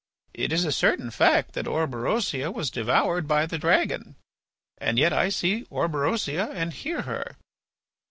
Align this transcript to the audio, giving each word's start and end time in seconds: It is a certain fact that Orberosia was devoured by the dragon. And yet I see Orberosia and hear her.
It 0.33 0.51
is 0.51 0.65
a 0.65 0.71
certain 0.71 1.11
fact 1.11 1.53
that 1.53 1.67
Orberosia 1.67 2.51
was 2.51 2.71
devoured 2.71 3.27
by 3.27 3.45
the 3.45 3.59
dragon. 3.59 4.15
And 4.79 4.97
yet 4.97 5.13
I 5.13 5.29
see 5.29 5.65
Orberosia 5.69 6.49
and 6.55 6.73
hear 6.73 7.03
her. 7.03 7.35